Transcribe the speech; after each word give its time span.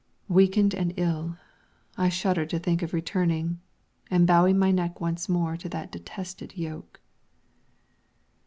Weakened 0.29 0.73
and 0.73 0.95
ill, 0.97 1.37
I 1.95 2.09
shuddered 2.09 2.49
to 2.49 2.57
think 2.57 2.81
of 2.81 2.91
returning 2.91 3.59
and 4.09 4.25
bowing 4.25 4.57
my 4.57 4.71
neck 4.71 4.99
once 4.99 5.29
more 5.29 5.55
to 5.57 5.69
that 5.69 5.91
detested 5.91 6.57
yoke. 6.57 6.99